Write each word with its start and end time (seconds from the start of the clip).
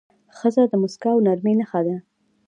ښځه 0.37 0.63
د 0.67 0.73
موسکا 0.81 1.09
او 1.13 1.19
نرمۍ 1.25 1.53
نښه 1.59 1.79
ده. 1.85 1.95